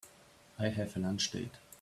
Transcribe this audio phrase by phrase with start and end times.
[0.57, 1.57] I have a lunch date.